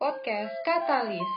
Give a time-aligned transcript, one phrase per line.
[0.00, 1.28] Podcast Katalis.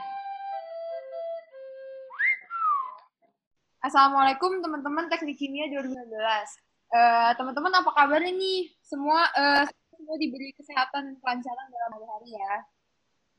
[3.84, 5.92] Assalamualaikum teman-teman Teknik Kimia 2019.
[5.92, 8.72] Uh, teman-teman apa kabarnya nih?
[8.80, 12.56] Semua uh, semua diberi kesehatan dan kelancaran dalam hari-hari ya.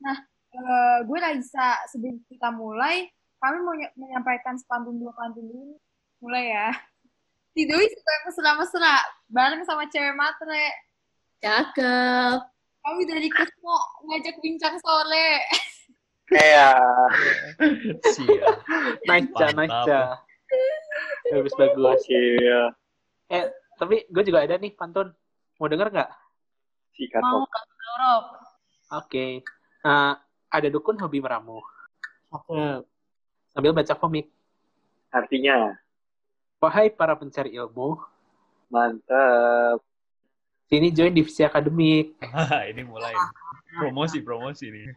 [0.05, 0.17] Nah,
[0.61, 1.73] uh, gue Raisa.
[1.89, 3.09] Sebelum kita mulai,
[3.41, 5.73] kami mau menyampaikan sepantun dua pantun dulu.
[6.21, 6.69] Mulai ya.
[7.57, 8.95] Tidoi suka mesra-mesra,
[9.33, 10.69] bareng sama cewek matre.
[11.41, 12.54] Cakep.
[12.85, 15.41] Kami dari Kesmo ngajak bincang sore.
[16.29, 16.77] Iya.
[18.01, 18.55] Siap.
[19.09, 19.29] Nice
[19.89, 20.21] ja.
[21.33, 22.01] Bagus bagus.
[22.05, 22.73] Iya.
[23.33, 23.45] Eh,
[23.81, 25.09] tapi gue juga ada nih pantun.
[25.57, 26.11] Mau denger nggak?
[26.93, 27.49] Sikat Mau kok.
[27.49, 28.29] ke Europe.
[29.01, 29.25] Oke.
[29.85, 30.13] Eh,
[30.49, 31.61] ada dukun hobi meramu.
[32.29, 32.85] Oke.
[33.49, 34.29] Sambil baca komik.
[35.09, 35.73] Artinya,
[36.59, 37.99] Wahai para pencari ilmu,
[38.73, 39.79] mantep.
[40.69, 42.17] Sini join divisi akademik.
[42.33, 43.13] Ah, ini mulai.
[43.75, 44.87] Promosi, promosi nih.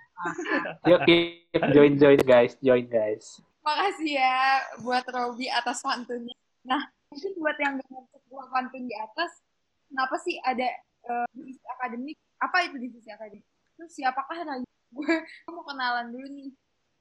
[0.87, 3.43] Yuk, keep join join guys, join guys.
[3.67, 6.37] Makasih ya buat Robi atas pantunnya.
[6.63, 9.43] Nah, mungkin buat yang dengar sebuah pantun di atas,
[9.91, 10.69] kenapa sih ada
[11.11, 12.15] uh, divisi akademik?
[12.39, 13.43] Apa itu divisi akademik?
[13.75, 14.63] Terus siapakah Rai?
[14.95, 16.51] Gue mau kenalan dulu nih.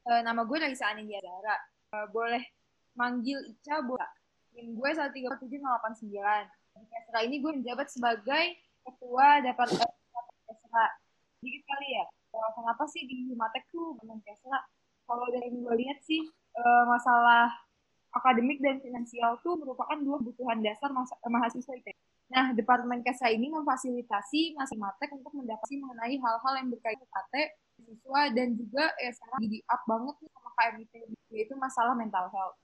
[0.07, 1.19] Uh, nama gue Raisa Anindya
[1.87, 2.43] Uh, boleh
[2.99, 4.11] manggil Ica, boleh.
[4.51, 6.11] Tim gue 137089.
[6.85, 8.45] Kesra ini gue menjabat sebagai
[8.85, 9.89] ketua Departemen
[10.45, 10.85] Kesra.
[11.41, 12.05] Dikit kali ya,
[12.53, 14.61] kenapa sih di Himatek tuh memang Kesra?
[15.07, 16.21] Kalau dari yang gue lihat sih,
[16.59, 17.49] uh, masalah
[18.11, 21.95] akademik dan finansial tuh merupakan dua kebutuhan dasar mas mahasiswa ITB.
[22.27, 28.21] Nah, Departemen Kesra ini memfasilitasi mahasiswa Matek untuk mendapati mengenai hal-hal yang berkaitan dengan siswa
[28.33, 30.93] dan juga ya sekarang jadi up banget nih sama KMIT
[31.31, 32.57] yaitu masalah mental health.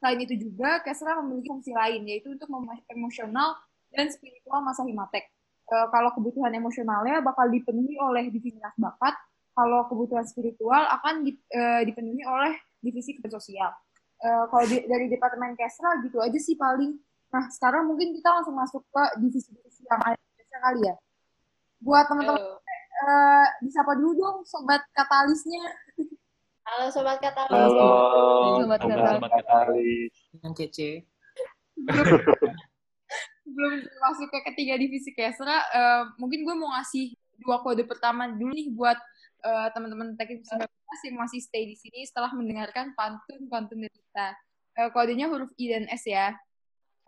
[0.00, 2.48] Selain itu juga, Kesra memiliki fungsi lain, yaitu untuk
[2.88, 3.60] emosional
[3.92, 5.28] dan spiritual masa Himatek.
[5.68, 9.12] E, kalau kebutuhan emosionalnya bakal dipenuhi oleh divisi minat bakat,
[9.52, 13.70] kalau kebutuhan spiritual akan di, e, dipenuhi oleh divisi kepentingan sosial.
[14.24, 16.96] E, kalau di, dari Departemen Kesra gitu aja sih paling.
[17.30, 20.18] Nah, sekarang mungkin kita langsung masuk ke divisi-divisi yang ada
[20.60, 20.96] kali ya.
[21.80, 22.42] Buat teman-teman,
[23.00, 25.64] uh, disapa dulu dong sobat katalisnya.
[26.60, 27.52] Halo Sobat Katalis.
[27.56, 29.16] Halo, Sobat Halo, Katalis.
[29.16, 30.12] Sobat Katalis.
[30.44, 30.90] Yang kece.
[33.48, 38.52] Belum masuk ke ketiga divisi Kesra, uh, mungkin gue mau ngasih dua kode pertama dulu
[38.52, 38.98] nih buat
[39.42, 40.68] uh, teman-teman teknik 19
[41.08, 44.28] yang masih stay di sini setelah mendengarkan pantun-pantun dari kita.
[44.78, 46.36] Uh, kodenya huruf I dan S ya.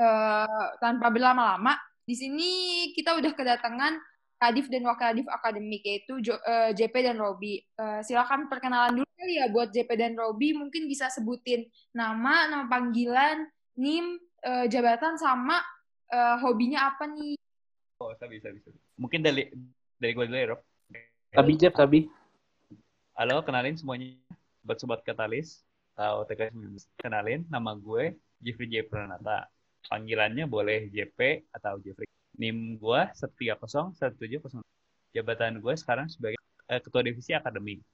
[0.01, 2.51] Uh, tanpa berlama-lama, di sini
[2.97, 4.03] kita udah kedatangan
[4.43, 7.63] Kadif dan Wakil Kadif Akademik yaitu jo, uh, JP dan Robi.
[7.79, 12.67] Uh, silakan perkenalan dulu kali ya buat JP dan Robi mungkin bisa sebutin nama, nama
[12.67, 13.47] panggilan,
[13.79, 15.63] NIM, uh, jabatan sama
[16.11, 17.39] uh, hobinya apa nih?
[18.03, 18.75] Oh, sabi, sabi, sabi.
[18.99, 19.47] Mungkin dari
[20.03, 20.61] dari gue dulu ya, Rob.
[21.31, 22.11] Tabi Jeb, tabi.
[23.15, 24.19] Halo, kenalin semuanya.
[24.67, 25.63] Sobat-sobat Katalis.
[25.95, 26.51] Atau TK
[26.99, 28.83] Kenalin, nama gue Jeffrey J.
[28.91, 29.47] Pranata.
[29.87, 32.11] Panggilannya boleh JP atau Jeffrey.
[32.41, 34.65] NIM gue setia kosong satu tujuh kosong.
[35.13, 36.41] Jabatan gue sekarang sebagai
[36.73, 37.85] uh, ketua divisi akademik.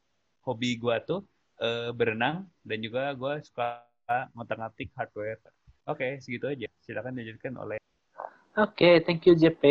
[0.47, 1.27] Hobi gue tuh
[1.59, 3.83] uh, berenang dan juga gue suka
[4.33, 5.43] ngotak-ngatik hardware.
[5.85, 6.69] Oke, segitu aja.
[6.81, 7.79] Silakan dilanjutkan oleh.
[8.57, 9.63] Oke, okay, thank you JP.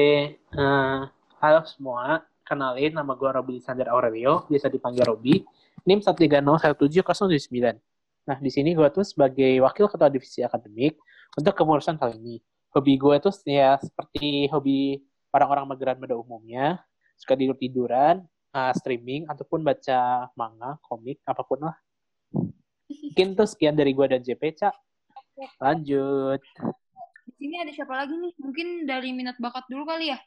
[0.53, 1.09] Uh,
[1.41, 5.41] halo semua, kenalin nama gue Robi Sander Aurelio, biasa dipanggil Robi.
[5.87, 7.79] NIM 1301709.
[8.27, 10.99] Nah, di sini gue tuh sebagai wakil ketua divisi akademik
[11.39, 12.35] untuk kepengurusan kali ini
[12.77, 15.01] hobi gue tuh ya seperti hobi
[15.33, 16.77] orang-orang mageran pada umumnya.
[17.17, 18.21] Suka tidur tiduran
[18.53, 21.77] uh, streaming ataupun baca manga komik apa pun lah.
[22.87, 24.75] Mungkin tuh sekian dari gue dan JP cak
[25.61, 26.41] lanjut.
[27.27, 28.33] Di sini ada siapa lagi nih?
[28.41, 30.19] Mungkin dari minat bakat dulu kali ya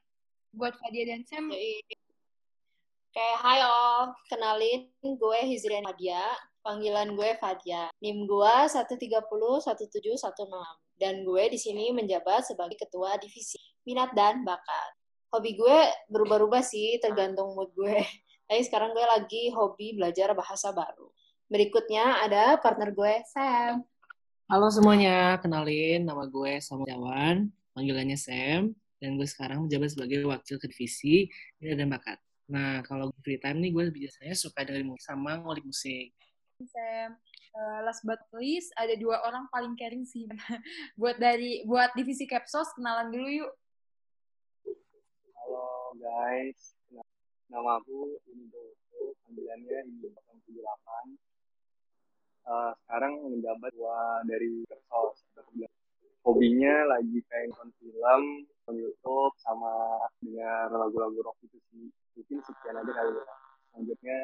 [0.55, 1.51] buat Fadia dan Sam.
[3.11, 6.23] Kayak hai all, kenalin gue Hizrian Fadia,
[6.61, 7.89] panggilan gue Fadia.
[8.05, 10.21] NIM gue 1301716
[11.01, 14.91] dan gue di sini menjabat sebagai ketua divisi minat dan bakat.
[15.33, 15.79] Hobi gue
[16.13, 18.01] berubah-ubah sih tergantung mood gue.
[18.51, 21.09] Tapi sekarang gue lagi hobi belajar bahasa baru.
[21.47, 23.87] Berikutnya ada partner gue Sam.
[24.51, 30.59] Halo semuanya, kenalin nama gue Sam Jawan, panggilannya Sam, dan gue sekarang menjabat sebagai wakil
[30.59, 31.31] divisi
[31.63, 32.19] minat dan bakat.
[32.51, 36.11] Nah, kalau free time nih gue biasanya suka dengerin musik sama ngulik musik.
[36.69, 37.17] Sam,
[37.57, 40.29] uh, last but least ada dua orang paling caring sih.
[41.01, 43.53] buat dari buat divisi Capsos kenalan dulu yuk.
[45.41, 46.77] Halo guys,
[47.49, 48.77] nama aku Indo,
[49.25, 51.17] panggilannya Indo 78.
[52.51, 55.25] Uh, sekarang menjabat dua dari Capsos.
[56.21, 59.73] Hobinya lagi kayak nonton film, nonton YouTube, sama
[60.21, 61.89] dengar lagu-lagu rock itu sih.
[62.13, 63.25] Mungkin sekian aja kali ya.
[63.73, 64.17] Selanjutnya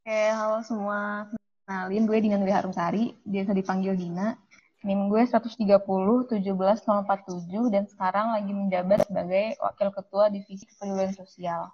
[0.00, 1.28] Oke, halo semua.
[1.68, 4.32] Kenalin, gue Dina Nuri Harumsari, biasa dipanggil Dina.
[4.80, 11.68] NIM gue 130 17047 dan sekarang lagi menjabat sebagai Wakil Ketua Divisi Kepedulian Sosial.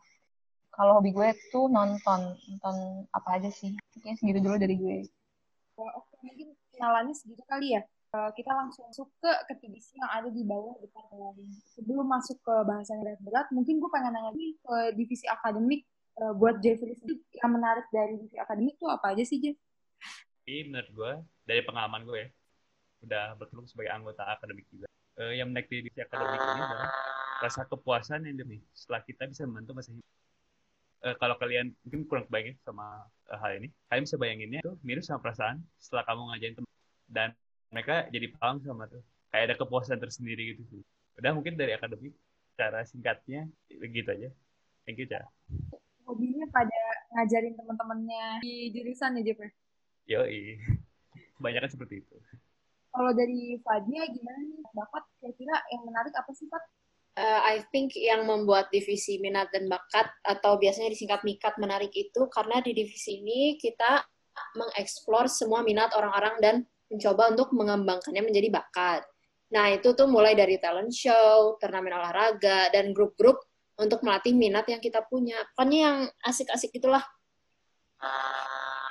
[0.74, 3.78] Kalau hobi gue tuh nonton, nonton apa aja sih.
[3.94, 5.06] Kayaknya segitu dulu dari gue.
[5.78, 7.86] Oh, Oke, mungkin kenalannya segitu kali ya.
[7.86, 11.06] Eh, kita langsung masuk ke ke divisi yang ada di bawah depan.
[11.78, 15.86] Sebelum masuk ke bahasan yang berat, mungkin gue pengen nanya ke divisi akademik.
[16.16, 16.96] Eh, buat Jeffrey
[17.36, 19.56] yang menarik dari divisi akademik tuh apa aja sih, Jeff?
[20.48, 21.12] Ini menurut gue,
[21.44, 22.28] dari pengalaman gue ya,
[23.04, 24.88] udah bertelur sebagai anggota akademik juga.
[25.20, 26.88] Eh, yang menarik divisi akademik ini adalah
[27.44, 29.92] rasa kepuasan yang demi setelah kita bisa membantu masa.
[31.04, 34.74] Eh, kalau kalian mungkin kurang kebayang ya sama eh, hal ini, kalian bisa bayanginnya tuh
[34.80, 36.72] mirip sama perasaan setelah kamu ngajarin teman
[37.12, 37.28] dan
[37.68, 39.04] mereka jadi paham sama tuh.
[39.28, 40.82] Kayak ada kepuasan tersendiri gitu sih.
[41.20, 42.16] Udah mungkin dari akademik,
[42.56, 44.28] cara singkatnya begitu aja.
[44.88, 45.28] Thank you, Ca.
[46.16, 46.80] Hobinya pada
[47.12, 49.48] ngajarin teman-temannya di jurusan ya, ya?
[50.16, 50.56] Yoi.
[51.36, 52.16] Kebanyakan seperti itu.
[52.88, 54.64] Kalau dari Fadia gimana nih?
[54.72, 56.64] Bakat kira-kira yang menarik apa sih, Pak?
[57.20, 62.28] Uh, I think yang membuat divisi minat dan bakat atau biasanya disingkat mikat menarik itu
[62.32, 64.04] karena di divisi ini kita
[64.56, 66.54] mengeksplor semua minat orang-orang dan
[66.88, 69.04] mencoba untuk mengembangkannya menjadi bakat.
[69.52, 73.45] Nah, itu tuh mulai dari talent show, turnamen olahraga, dan grup-grup
[73.76, 75.36] untuk melatih minat yang kita punya.
[75.52, 77.04] Pokoknya yang asik-asik itulah.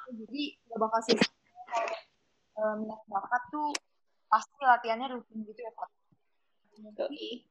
[0.05, 1.17] Jadi gak bakal sih
[2.55, 3.73] eh, minat bakat tuh
[4.29, 5.89] pasti latihannya rutin gitu ya, Pak.
[6.75, 7.45] Yoi.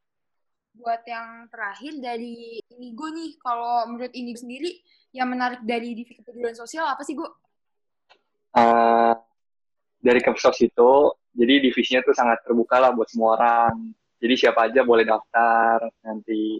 [0.75, 4.83] Buat yang terakhir dari Inigo nih, kalau menurut Inigo sendiri,
[5.15, 7.31] yang menarik dari divisi kepedulian sosial apa sih, Go?
[8.55, 9.15] Eh,
[10.03, 10.91] dari Kepsos itu,
[11.31, 13.95] jadi divisinya tuh sangat terbuka lah buat semua orang.
[14.19, 16.59] Jadi siapa aja boleh daftar nanti.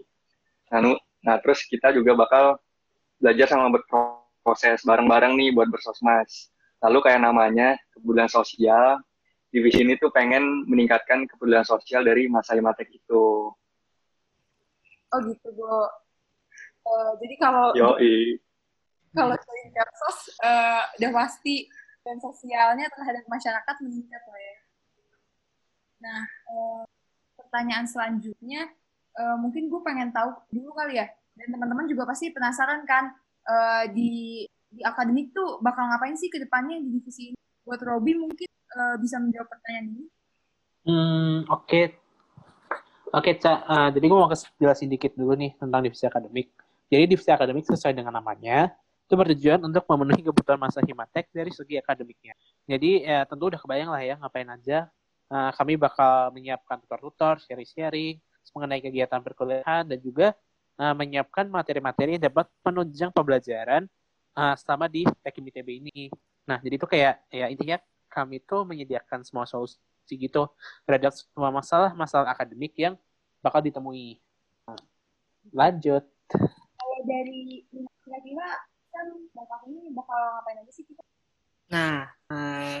[0.75, 2.59] Nah, nu- nah terus kita juga bakal
[3.15, 6.51] belajar sama berproses bareng-bareng nih buat bersosmas.
[6.83, 8.99] Lalu kayak namanya kepedulian sosial,
[9.55, 13.55] divisi ini tuh pengen meningkatkan kepedulian sosial dari masa Imatek itu.
[15.15, 15.87] Oh gitu, Go.
[16.83, 18.35] Eh, jadi kalau Yoi.
[19.15, 21.71] kalau join Kepsos, eh, udah pasti
[22.03, 24.57] dan sosialnya terhadap masyarakat meningkat lah ya.
[26.03, 26.83] Nah, eh,
[27.39, 28.75] pertanyaan selanjutnya,
[29.15, 33.11] eh, mungkin gue pengen tahu dulu kali ya, dan teman-teman juga pasti penasaran kan,
[33.47, 34.11] eh, di
[34.75, 37.39] di akademik tuh bakal ngapain sih ke depannya di divisi ini?
[37.63, 40.05] Buat Robi mungkin eh, bisa menjawab pertanyaan ini.
[40.85, 41.81] Hmm, oke.
[43.15, 43.53] Oke, Ca.
[43.63, 46.51] Eh, jadi gue mau kes- jelasin dikit dulu nih tentang divisi akademik.
[46.91, 48.75] Jadi divisi akademik sesuai dengan namanya,
[49.07, 52.35] itu bertujuan untuk memenuhi kebutuhan masa Himatek dari segi akademiknya.
[52.67, 54.91] Jadi ya tentu udah kebayang lah ya ngapain aja.
[55.31, 58.19] Eh, kami bakal menyiapkan tutor-tutor, sharing-sharing
[58.53, 60.35] mengenai kegiatan perkuliahan dan juga
[60.77, 63.87] eh, menyiapkan materi-materi yang dapat menunjang pembelajaran
[64.37, 65.99] eh, selama di Tekim ITB ini.
[66.45, 67.77] Nah, jadi itu kayak ya intinya
[68.11, 70.47] kami tuh menyediakan semua solusi gitu
[70.85, 72.93] terhadap semua masalah-masalah akademik yang
[73.41, 74.21] bakal ditemui.
[74.69, 74.79] Nah,
[75.51, 76.05] lanjut.
[76.75, 77.65] Kalau dari
[78.05, 78.47] kira-kira
[78.93, 81.03] kan bakal ini bakal ngapain aja sih kita?
[81.67, 82.79] Nah, eh,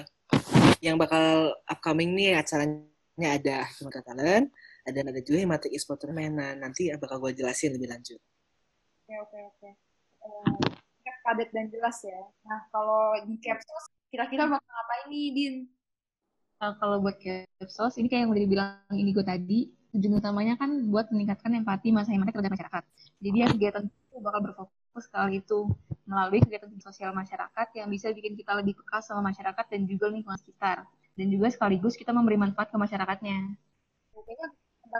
[0.79, 4.47] yang bakal upcoming nih acaranya ada Himata Talent,
[4.85, 6.33] ada ada juga Himatek Esport Tournament.
[6.37, 8.21] Nah, nanti bakal gue jelasin lebih lanjut.
[9.05, 9.69] Oke, oke, oke.
[10.25, 10.45] Eh,
[11.05, 12.21] singkat, padat dan jelas ya.
[12.45, 15.55] Nah, kalau di Capsos, kira-kira bakal ngapain nih, Din?
[16.57, 21.11] Uh, kalau buat Kepsos, ini kayak yang udah dibilang Inigo tadi, tujuan utamanya kan buat
[21.11, 22.83] meningkatkan empati masa Himatek terhadap masyarakat.
[23.19, 25.59] Jadi ya kegiatan itu bakal berfokus ke hal itu
[26.07, 30.39] melalui kegiatan sosial masyarakat yang bisa bikin kita lebih peka sama masyarakat dan juga lingkungan
[30.39, 30.87] sekitar.
[31.15, 33.55] Dan juga sekaligus kita memberi manfaat ke masyarakatnya.
[34.15, 34.47] Kayaknya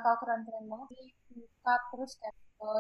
[0.01, 0.87] bakal keren-keren banget.
[1.29, 2.33] Tingkat terus eh,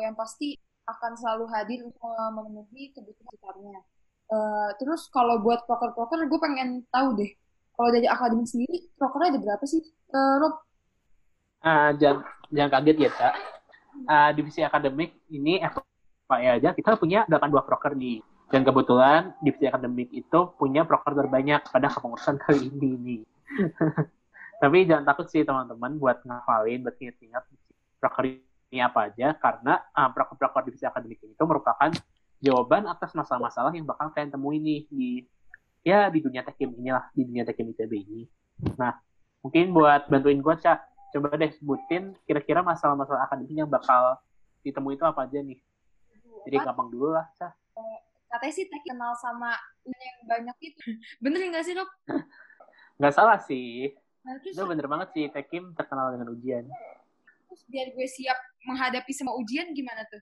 [0.03, 1.99] yang pasti akan selalu hadir untuk
[2.35, 3.77] memenuhi kebutuhan sekitarnya.
[4.25, 7.31] Eh, terus kalau buat proker-proker, gue pengen tahu deh.
[7.75, 9.83] Kalau dari akademik sendiri, prokernya ada berapa sih,
[10.15, 10.53] Eh, Rob?
[11.65, 13.33] Ah, jangan jangan kaget ya, Cak.
[14.07, 18.21] Ah, divisi akademik ini FYI aja kita punya 82 proker nih.
[18.53, 23.17] Dan kebetulan divisi akademik itu punya proker terbanyak pada kepengurusan kali ini.
[24.61, 27.43] Tapi jangan takut sih teman-teman buat ngafalin, buat ingat-ingat
[27.99, 28.39] proker
[28.71, 31.91] ini apa aja karena ah, proker-proker divisi akademik ini itu merupakan
[32.41, 35.09] jawaban atas masalah-masalah yang bakal kalian temui nih di
[35.85, 38.23] ya di dunia tekim inilah di dunia tekim ITB ini.
[38.79, 38.95] Nah,
[39.45, 40.79] mungkin buat bantuin gue cak
[41.15, 44.19] coba deh sebutin kira-kira masalah-masalah akademik yang bakal
[44.65, 45.61] ditemui itu apa aja nih
[46.43, 47.53] jadi gampang dulu lah cak
[48.25, 49.55] Katanya sih Teh kenal sama
[49.87, 50.99] yang banyak itu.
[51.23, 51.87] Bener nggak sih, Rob?
[52.99, 53.91] nggak salah sih
[54.45, 56.65] itu bener banget sih tekim terkenal dengan ujian
[57.45, 60.21] terus biar gue siap menghadapi semua ujian gimana tuh?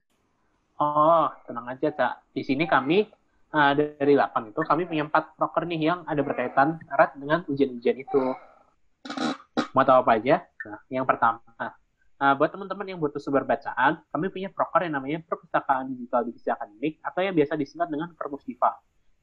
[0.80, 3.08] oh tenang aja cak di sini kami
[3.54, 7.96] uh, dari 8 itu kami punya 4 proker nih yang ada berkaitan erat dengan ujian-ujian
[8.02, 8.34] itu.
[9.74, 10.42] Mau tahu apa aja?
[10.66, 11.42] Nah, yang pertama,
[12.18, 16.50] uh, buat teman-teman yang butuh sumber bacaan, kami punya proker yang namanya Perpustakaan Digital Divisi
[16.50, 18.74] Akademik atau yang biasa disingkat dengan Perpusdiva.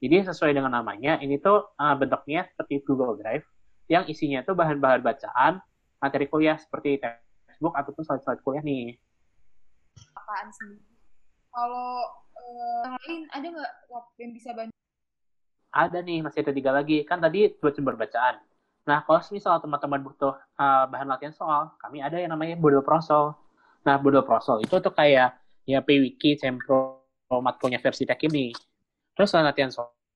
[0.02, 3.46] Jadi sesuai dengan namanya, ini tuh uh, bentuknya seperti Google Drive
[3.92, 5.60] yang isinya tuh bahan-bahan bacaan,
[6.00, 8.96] materi kuliah seperti textbook ataupun slide-slide kuliah nih.
[10.16, 10.80] Apaan sendiri?
[11.52, 13.72] Kalau uh, yang lain ada nggak
[14.16, 14.72] yang bisa bantu?
[15.76, 17.04] Ada nih, masih ada tiga lagi.
[17.04, 18.40] Kan tadi buat sumber bacaan.
[18.88, 23.36] Nah, kalau misal teman-teman butuh uh, bahan latihan soal, kami ada yang namanya Bodel Prosol.
[23.84, 25.36] Nah, Bodel Prosol itu tuh kayak
[25.68, 28.50] ya PWiki, Sempro, matkulnya versi Tech ini.
[29.12, 29.68] Terus latihan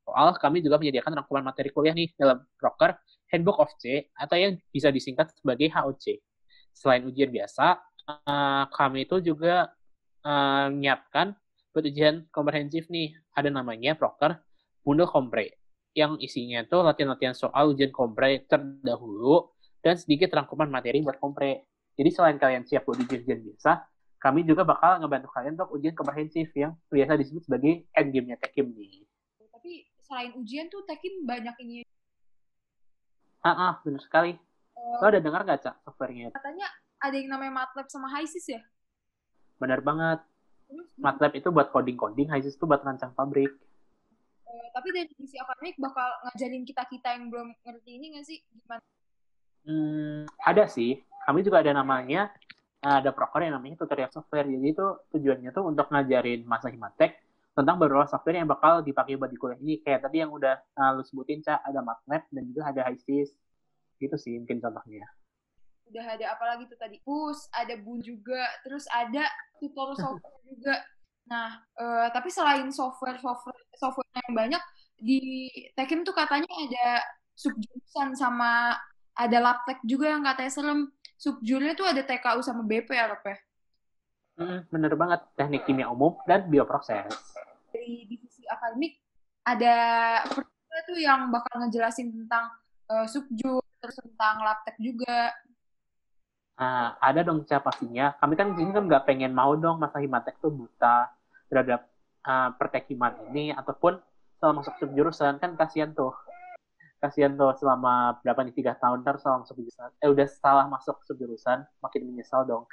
[0.06, 2.94] soal, kami juga menyediakan rangkuman materi kuliah nih dalam proker
[3.34, 6.22] Handbook of C atau yang bisa disingkat sebagai HOC.
[6.70, 9.74] Selain ujian biasa, uh, kami itu juga
[10.22, 11.34] uh, menyiapkan
[11.74, 14.38] buat ujian komprehensif nih, ada namanya proker
[14.86, 15.58] Bundel Kompre,
[15.96, 19.48] yang isinya tuh latihan-latihan soal ujian kompre terdahulu
[19.80, 21.64] dan sedikit rangkuman materi buat kompre.
[21.96, 23.80] Jadi selain kalian siap buat ujian-ujian biasa,
[24.20, 29.05] kami juga bakal ngebantu kalian untuk ujian komprehensif yang biasa disebut sebagai endgame-nya Tekim nih.
[30.16, 31.84] Selain ujian tuh Tekim banyak ini.
[33.44, 34.32] Ah, ah benar sekali.
[34.72, 36.32] Uh, Lo udah dengar nggak, Cak, softwarenya?
[36.32, 36.72] Katanya
[37.04, 38.64] ada yang namanya MATLAB sama HiSys ya?
[39.60, 40.24] Benar banget.
[40.96, 43.52] MATLAB itu buat coding-coding, HiSys itu buat rancang pabrik.
[44.48, 48.40] Uh, tapi dari sisi akademik bakal ngajarin kita-kita yang belum ngerti ini nggak sih?
[48.56, 48.80] Gimana?
[49.68, 50.96] Hmm, ada sih.
[51.28, 52.32] Kami juga ada namanya,
[52.80, 54.48] ada proker yang namanya tutorial software.
[54.48, 57.25] Jadi itu tujuannya tuh untuk ngajarin masa himatek
[57.56, 59.56] tentang beberapa software yang bakal dipakai buat di kuliah.
[59.56, 59.80] Ini.
[59.80, 63.32] Kayak tadi yang udah uh, lu sebutin, Cak, ada MATLAB dan juga ada HiSys.
[63.96, 65.08] Gitu sih mungkin contohnya.
[65.88, 67.00] Udah ada apa lagi tuh tadi?
[67.00, 69.24] Pus ada bun juga terus ada
[69.56, 70.84] tutorial software juga.
[71.32, 74.62] Nah uh, tapi selain software software software yang banyak
[75.00, 77.00] di Tekim tuh katanya ada
[77.40, 78.76] subjurusan sama
[79.16, 80.80] ada laptek juga yang katanya serem.
[81.16, 83.24] Subjurnya tuh ada TKU sama BP ya Rep
[84.36, 85.24] Hmm, bener banget.
[85.32, 87.08] Teknik kimia umum dan bioproses
[87.86, 88.98] dari divisi akademik
[89.46, 89.76] ada
[90.90, 92.50] tuh yang bakal ngejelasin tentang
[92.90, 95.30] uh, subjur terus tentang laptek juga
[96.56, 98.16] Nah, ada dong Ca pastinya.
[98.16, 101.04] Kami kan di sini kan nggak pengen mau dong masa Himatek tuh buta
[101.52, 101.84] terhadap
[102.24, 104.00] uh, pertekiman ini ataupun
[104.40, 106.16] selama masuk jurusan kan kasihan tuh.
[106.96, 109.88] Kasihan tuh selama berapa nih tiga tahun terus selama masuk jurusan.
[110.00, 112.64] Eh udah salah masuk jurusan makin menyesal dong.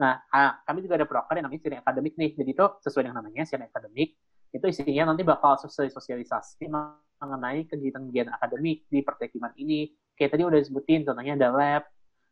[0.00, 2.30] Nah, uh, kami juga ada proker yang namanya sharing akademik nih.
[2.32, 4.16] Jadi itu sesuai dengan namanya sharing akademik.
[4.52, 9.88] Itu isinya nanti bakal sosialisasi mengenai kegiatan-kegiatan akademik di pertekiman ini.
[10.12, 11.82] Kayak tadi udah disebutin, contohnya ada lab,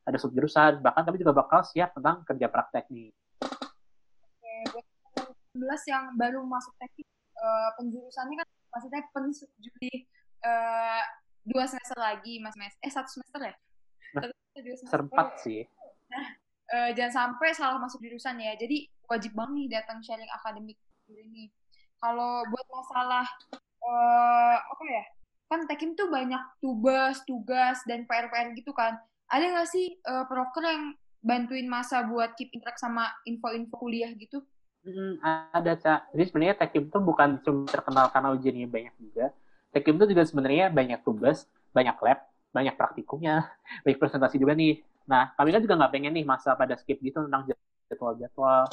[0.05, 3.09] ada subjurusan, bahkan kami juga bakal siap tentang kerja praktek nih.
[4.21, 4.85] Oke, buat
[5.57, 7.09] 19 yang baru masuk teknik,
[7.41, 9.93] uh, penjurusannya kan maksudnya pensubjudi
[10.45, 11.03] uh,
[11.49, 12.77] dua semester lagi, mas mes.
[12.85, 13.55] Eh satu semester ya?
[14.21, 14.29] Nah,
[14.61, 15.65] dua semester empat sih.
[16.13, 16.27] Nah,
[16.77, 18.53] uh, jangan sampai salah masuk jurusan ya.
[18.61, 20.77] Jadi wajib banget nih datang sharing akademik
[21.11, 21.49] ini.
[22.01, 23.27] Kalau buat masalah
[23.85, 25.05] uh, apa ya?
[25.51, 28.99] Kan Tekim tuh banyak tugas, tugas dan PR-PR gitu kan
[29.31, 30.83] ada nggak sih uh, proker yang
[31.23, 34.43] bantuin masa buat keep in track sama info-info kuliah gitu?
[34.83, 35.21] Hmm,
[35.55, 36.11] ada cak.
[36.17, 39.31] Jadi sebenarnya Tekim itu bukan cuma terkenal karena ujiannya banyak juga.
[39.71, 42.19] Tekim itu juga sebenarnya banyak tugas, banyak lab,
[42.51, 43.47] banyak praktikumnya,
[43.87, 44.83] banyak presentasi juga nih.
[45.07, 47.47] Nah, kami kan juga nggak pengen nih masa pada skip gitu tentang
[47.87, 48.67] jadwal-jadwal.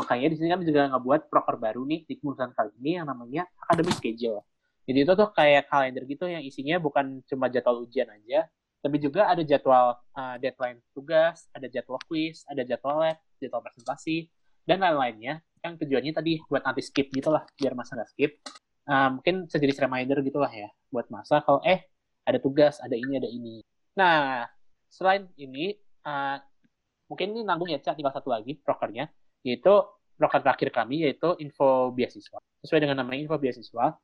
[0.00, 3.44] Makanya di sini kami juga ngebuat proker baru nih di jurusan kali ini yang namanya
[3.68, 4.42] academic schedule.
[4.84, 8.44] Jadi itu tuh kayak kalender gitu yang isinya bukan cuma jadwal ujian aja,
[8.84, 14.28] tapi juga ada jadwal uh, deadline tugas, ada jadwal quiz, ada jadwal lab, jadwal presentasi,
[14.68, 15.40] dan lain-lainnya.
[15.64, 18.44] Yang tujuannya tadi buat anti skip gitu lah, biar masa nggak skip.
[18.84, 21.88] Uh, mungkin sejenis reminder gitu lah ya, buat masa kalau eh
[22.28, 23.64] ada tugas, ada ini, ada ini.
[23.96, 24.44] Nah,
[24.92, 25.72] selain ini,
[26.04, 26.36] uh,
[27.08, 29.08] mungkin ini nanggung ya, Cak, tinggal satu lagi prokernya,
[29.44, 29.74] yaitu
[30.16, 32.40] proker terakhir kami, yaitu info beasiswa.
[32.64, 33.94] Sesuai dengan namanya info beasiswa,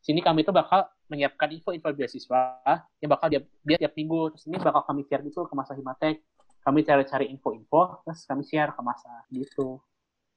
[0.00, 2.62] sini kami itu bakal menyiapkan info-info beasiswa
[3.02, 4.32] yang bakal dia, dia tiap minggu.
[4.32, 6.22] Terus ini bakal kami share gitu ke masa himatek
[6.66, 9.78] kami cari-cari info-info terus kami share ke masa gitu.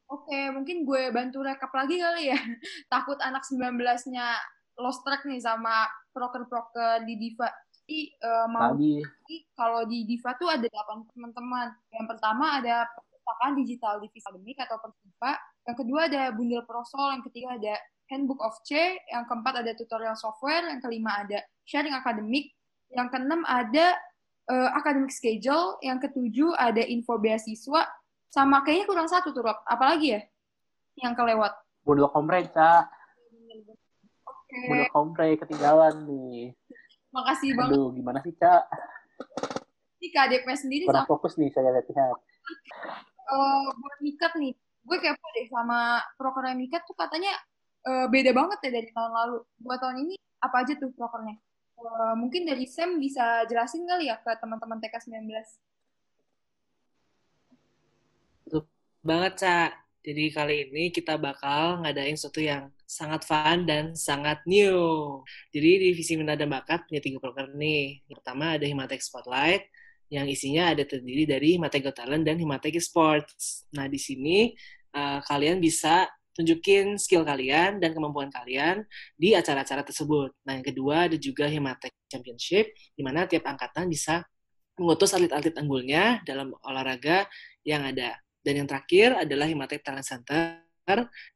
[0.05, 2.37] Oke mungkin gue bantu rekap lagi kali ya.
[2.93, 4.37] Takut anak 19-nya
[4.77, 7.49] lost track nih sama proker-proker di Diva.
[7.73, 8.77] Jadi uh, mau
[9.57, 11.73] kalau di Diva tuh ada 8 teman-teman.
[11.97, 12.85] Yang pertama ada
[13.29, 15.31] perpustakaan digital divisi akademik atau persipa
[15.69, 17.75] yang kedua ada bundel prosol yang ketiga ada
[18.09, 18.74] Handbook of C,
[19.13, 22.50] yang keempat ada tutorial software, yang kelima ada sharing akademik,
[22.89, 23.93] yang keenam ada
[24.50, 27.86] uh, academic schedule, yang ketujuh ada info beasiswa,
[28.33, 29.62] sama kayaknya kurang satu tuh, Rob.
[29.62, 30.21] Apalagi ya
[31.05, 31.53] yang kelewat?
[31.86, 32.89] Bundel kompreh, Cak.
[34.25, 36.57] Oke, Udah kompre ketinggalan nih.
[37.13, 38.65] makasih banget Aduh, gimana sih, Cak?
[40.00, 42.17] nih KDP sendiri Kurang sama fokus nih saya lihat-lihat.
[43.33, 44.53] Eh, buat Mikat nih.
[44.86, 47.33] Gue kepo deh sama prokernya Mikat tuh katanya
[47.86, 49.38] eh, beda banget ya dari tahun lalu.
[49.62, 51.36] Buat tahun ini apa aja tuh prokernya?
[51.79, 55.31] Eh, mungkin dari Sam bisa jelasin kali ya ke teman-teman TK19.
[59.00, 59.71] banget, Cak.
[60.03, 65.21] Jadi kali ini kita bakal ngadain sesuatu yang sangat fun dan sangat new.
[65.55, 68.03] Jadi divisi minat dan bakat punya tiga program nih.
[68.12, 69.67] Yang pertama ada Himatek Spotlight,
[70.09, 73.69] yang isinya ada terdiri dari Himatek Got Talent dan Himatek Sports.
[73.77, 74.53] Nah, di sini
[74.97, 80.33] uh, kalian bisa tunjukin skill kalian dan kemampuan kalian di acara-acara tersebut.
[80.47, 84.25] Nah, yang kedua ada juga Himatek Championship, di mana tiap angkatan bisa
[84.79, 87.27] mengutus atlet-atlet unggulnya dalam olahraga
[87.67, 88.15] yang ada.
[88.39, 90.63] Dan yang terakhir adalah Himatek Talent Center,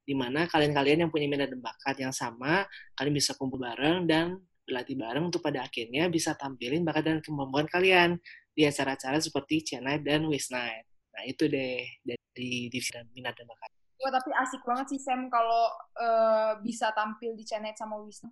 [0.02, 2.66] di mana kalian-kalian yang punya minat dan bakat yang sama,
[2.98, 7.68] kalian bisa kumpul bareng dan berlatih bareng untuk pada akhirnya bisa tampilin bakat dan kemampuan
[7.68, 8.18] kalian
[8.54, 10.88] di acara-acara seperti Chennai dan West Night.
[11.14, 13.70] Nah, itu deh dari divisi dan minat dan bakat.
[14.04, 18.28] Wah, tapi asik banget sih Sam kalau eh, bisa tampil di Channel sama Wisnu.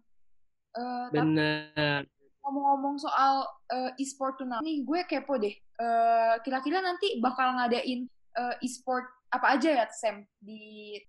[0.76, 2.04] Eh, tapi Bener.
[2.42, 5.56] ngomong-ngomong soal eh, e-sport turnamen, nih gue kepo deh.
[5.56, 11.00] Eh, kira-kira nanti bakal ngadain eh, e-sport apa aja ya Sam di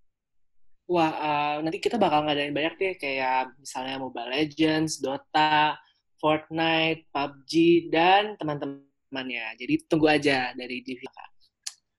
[0.93, 5.81] Wah, uh, nanti kita bakal ngadain banyak deh, kayak misalnya Mobile Legends, Dota,
[6.21, 7.53] Fortnite, PUBG,
[7.89, 9.57] dan teman-temannya.
[9.57, 11.09] Jadi tunggu aja dari divisi.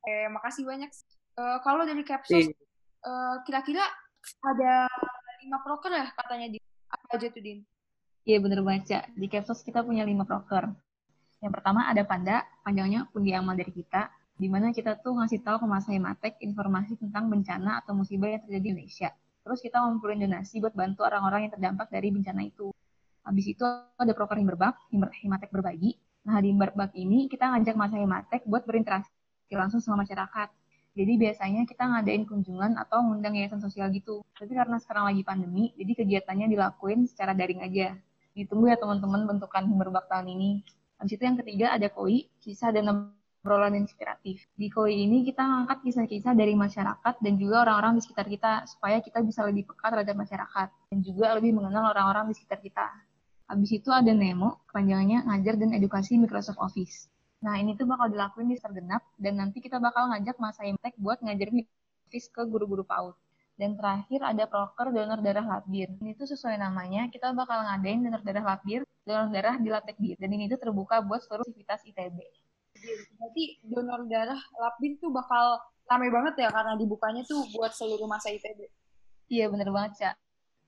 [0.05, 0.93] Eh, makasih banyak.
[1.33, 2.53] Eh, kalau dari Capsos, Nih,
[3.03, 3.81] eh, kira-kira
[4.45, 4.88] ada
[5.43, 7.59] lima proker ya katanya di apa aja tuh Din?
[8.23, 9.00] Iya bener baca.
[9.12, 10.69] Di Capsos kita punya lima proker.
[11.43, 15.61] Yang pertama ada Panda, panjangnya pundi amal dari kita, di mana kita tuh ngasih tahu
[15.61, 19.09] ke Mas Hematek informasi tentang bencana atau musibah yang terjadi di Indonesia.
[19.43, 22.73] Terus kita ngumpulin donasi buat bantu orang-orang yang terdampak dari bencana itu.
[23.23, 23.63] Habis itu
[23.95, 25.95] ada proker Himberbak, Himber- Himatek berbagi.
[26.25, 29.12] Nah di Himberbak ini kita ngajak Mas Hematek buat berinteraksi
[29.53, 30.49] langsung sama masyarakat.
[30.93, 34.21] Jadi biasanya kita ngadain kunjungan atau ngundang yayasan sosial gitu.
[34.38, 37.97] Tapi karena sekarang lagi pandemi, jadi kegiatannya dilakuin secara daring aja.
[38.38, 40.62] Ditunggu ya teman-teman bentukan Himberbak tahun ini.
[41.01, 42.86] Habis itu yang ketiga ada KOI, kisah dan
[43.43, 44.47] obrolan inspiratif.
[44.56, 49.03] Di KOI ini kita ngangkat kisah-kisah dari masyarakat dan juga orang-orang di sekitar kita supaya
[49.03, 52.88] kita bisa lebih peka terhadap masyarakat dan juga lebih mengenal orang-orang di sekitar kita.
[53.51, 57.12] Habis itu ada Nemo, kepanjangannya ngajar dan edukasi Microsoft Office.
[57.43, 61.19] Nah, ini tuh bakal dilakuin di Sergenap dan nanti kita bakal ngajak Mas Imtek buat
[61.19, 61.67] ngajarin
[62.08, 63.12] Office ke guru-guru PAUD.
[63.60, 65.91] Dan terakhir ada proker donor darah labir.
[65.99, 70.15] Ini tuh sesuai namanya, kita bakal ngadain donor darah labir, donor darah di Latek Bir.
[70.15, 72.23] Dan ini tuh terbuka buat seluruh aktivitas ITB.
[73.19, 78.31] Berarti donor darah Labin tuh bakal rame banget ya karena dibukanya tuh buat seluruh masa
[78.33, 78.67] ITB.
[79.31, 80.15] Iya bener banget, Cak.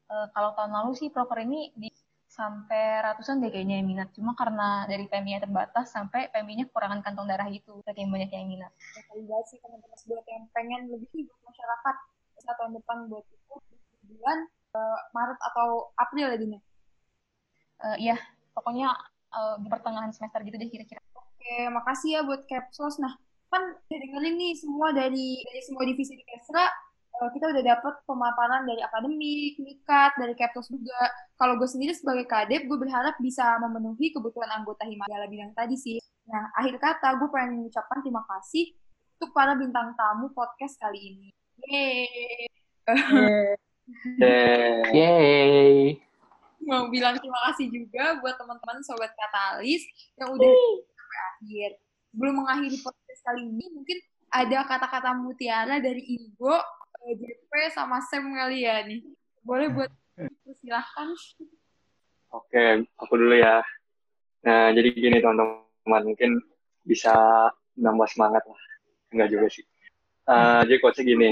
[0.06, 1.90] Eh, kalau tahun lalu sih proker ini di
[2.36, 4.10] sampai ratusan deh kayaknya yang minat.
[4.12, 7.80] Cuma karena dari PMI-nya terbatas sampai PMI-nya kekurangan kantong darah itu.
[7.88, 8.72] Saking banyak yang minat.
[9.16, 11.96] Ya, sih teman-teman buat yang pengen lebih buat masyarakat
[12.44, 14.38] satu tahun depan buat itu di bulan
[14.76, 16.60] eh, Maret atau April ya Dina.
[17.88, 18.18] Eh, Iya,
[18.52, 18.92] pokoknya
[19.32, 21.05] eh, di pertengahan semester gitu deh kira-kira.
[21.46, 22.98] Oke, makasih ya buat Capsos.
[22.98, 23.14] Nah,
[23.54, 26.66] kan udah dengerin nih semua dari dari semua divisi di Kesra,
[27.22, 30.98] eh, kita udah dapet pemaparan dari akademik, mikat, dari Capsos juga.
[31.38, 36.02] Kalau gue sendiri sebagai kadep, gue berharap bisa memenuhi kebutuhan anggota Himalaya bidang tadi sih.
[36.26, 38.74] Nah, akhir kata, gue pengen mengucapkan terima kasih
[39.22, 41.30] untuk para bintang tamu podcast kali ini.
[41.70, 42.50] Yeay!
[44.18, 44.82] Deh.
[44.98, 46.02] Yeay.
[46.66, 49.86] Mau bilang terima kasih juga buat teman-teman Sobat Katalis
[50.18, 50.50] yang udah
[51.16, 51.70] sampai akhir.
[52.12, 53.98] Sebelum mengakhiri podcast kali ini, mungkin
[54.32, 56.56] ada kata-kata mutiara dari Igo,
[57.08, 59.04] eh, JP, sama Sam kali ya nih.
[59.44, 59.92] Boleh buat
[60.60, 61.12] silahkan.
[62.36, 63.64] Oke, aku dulu ya.
[64.44, 66.40] Nah, jadi gini teman-teman, mungkin
[66.84, 67.14] bisa
[67.80, 68.62] nambah semangat lah.
[69.16, 69.64] Enggak juga sih.
[70.26, 71.32] Eh, jadi quotes gini,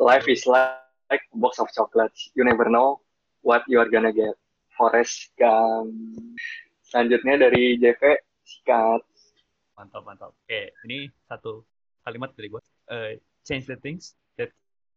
[0.00, 0.80] life is like
[1.12, 2.32] a box of chocolates.
[2.32, 3.04] You never know
[3.44, 4.36] what you are gonna get.
[4.76, 5.92] Forest Gump.
[6.86, 9.02] Selanjutnya dari JV, sikat.
[9.74, 10.30] Mantap, mantap.
[10.46, 11.66] Oke, ini satu
[12.06, 12.62] kalimat dari gue.
[12.94, 14.48] Eh, change the things that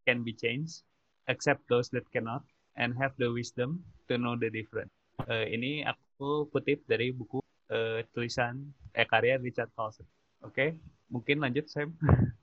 [0.06, 0.86] can be changed,
[1.28, 2.46] accept those that cannot,
[2.78, 4.94] and have the wisdom to know the difference.
[5.28, 10.08] Eh, ini aku kutip dari buku eh, tulisan eh karya Richard Carlson.
[10.46, 10.80] Oke,
[11.12, 11.92] mungkin lanjut Sam.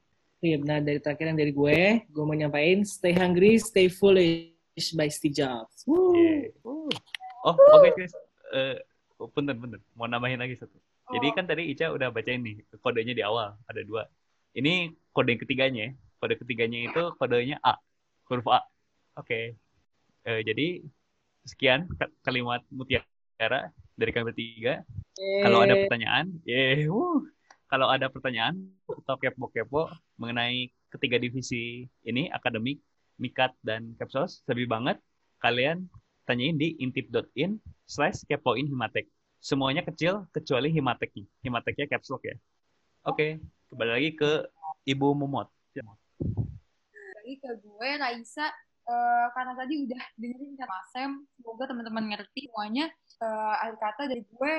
[0.45, 5.09] Iya benar dari terakhir yang dari gue, gue mau nyampain stay hungry, stay foolish by
[5.09, 5.81] Steve Jobs.
[5.89, 6.13] Woo.
[7.41, 8.13] Oh, oke guys.
[8.53, 8.77] Eh,
[9.33, 9.81] punten, punten.
[9.97, 10.77] Mau nambahin lagi satu.
[11.07, 14.11] Jadi kan tadi Ica udah bacain nih kodenya di awal ada dua.
[14.57, 15.83] Ini kode yang ketiganya.
[15.87, 15.91] ya.
[16.19, 17.79] Kode ketiganya itu kodenya A,
[18.27, 18.65] huruf A.
[19.15, 19.55] Oke.
[20.27, 20.83] Eh, jadi
[21.47, 21.87] sekian
[22.27, 24.83] kalimat mutiara dari kami bertiga.
[25.17, 27.25] Kalau ada pertanyaan, yeah, wuh.
[27.71, 29.89] kalau ada pertanyaan atau kepo-kepo
[30.21, 32.83] mengenai ketiga divisi ini, akademik,
[33.17, 35.01] mikat, dan kapsos, lebih banget,
[35.41, 35.89] kalian
[36.29, 37.57] tanyain di intip.in
[37.89, 39.09] slash kepoin himatek.
[39.41, 41.27] Semuanya kecil kecuali himateknya.
[41.45, 42.37] Himateknya caps lock ya.
[43.07, 43.39] Oke,
[43.71, 44.31] kembali lagi ke
[44.89, 45.47] Ibu Mumot.
[47.17, 48.47] Lagi ke gue, Raisa,
[48.87, 52.91] uh, karena tadi udah dengerin kata Sam, semoga teman-teman ngerti semuanya.
[53.23, 54.53] Uh, akhir kata dari gue,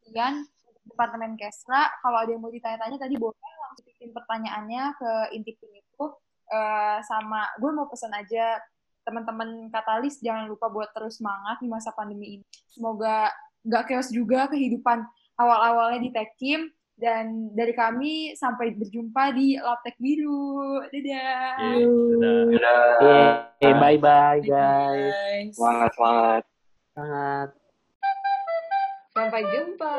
[0.00, 0.44] sekian
[0.88, 1.88] Departemen Kesra.
[2.00, 6.04] Kalau ada yang mau ditanya-tanya tadi boleh langsung bikin pertanyaannya ke intipin itu.
[6.50, 8.58] Uh, sama gue mau pesan aja
[9.06, 12.46] teman-teman katalis jangan lupa buat terus semangat di masa pandemi ini.
[12.74, 13.30] Semoga
[13.64, 15.04] nggak chaos juga kehidupan
[15.40, 16.68] awal-awalnya di Tekim
[17.00, 20.84] dan dari kami sampai berjumpa di Laptek Biru.
[20.92, 21.56] Dadah.
[21.56, 23.24] Yeah, dadah.
[23.64, 25.56] Yeah, bye bye guys.
[25.56, 26.42] Semangat semangat.
[26.92, 27.48] Semangat.
[29.16, 29.96] Sampai jumpa.